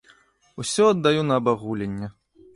Усё 0.63 0.87
аддаю 0.93 1.21
на 1.29 1.39
абагуленне. 1.43 2.13